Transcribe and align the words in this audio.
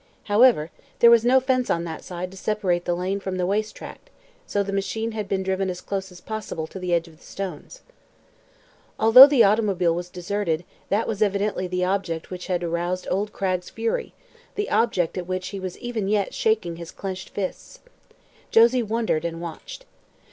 However, 0.23 0.71
there 0.97 1.11
was 1.11 1.23
no 1.23 1.39
fence 1.39 1.69
on 1.69 1.83
that 1.83 2.03
side 2.03 2.31
to 2.31 2.35
separate 2.37 2.85
the 2.85 2.95
lane 2.95 3.19
from 3.19 3.37
the 3.37 3.45
waste 3.45 3.75
tract, 3.75 4.09
so 4.47 4.63
the 4.63 4.73
machine 4.73 5.11
had 5.11 5.27
been 5.29 5.43
driven 5.43 5.69
as 5.69 5.79
close 5.79 6.11
as 6.11 6.19
possible 6.19 6.65
to 6.65 6.79
the 6.79 6.91
edge 6.91 7.07
of 7.07 7.17
the 7.19 7.23
stones. 7.23 7.83
Although 8.99 9.27
the 9.27 9.43
automobile 9.43 9.93
was 9.93 10.09
deserted, 10.09 10.65
that 10.89 11.07
was 11.07 11.21
evidently 11.21 11.67
the 11.67 11.83
object 11.85 12.31
which 12.31 12.47
had 12.47 12.63
aroused 12.63 13.07
old 13.11 13.31
Cragg's 13.31 13.69
fury, 13.69 14.15
the 14.55 14.71
object 14.71 15.19
at 15.19 15.27
which 15.27 15.49
he 15.49 15.59
was 15.59 15.77
even 15.77 16.07
yet 16.07 16.33
shaking 16.33 16.77
his 16.77 16.89
clenched 16.89 17.29
fists. 17.29 17.79
Josie 18.49 18.81
wondered 18.81 19.23
and 19.23 19.39
watched. 19.39 19.85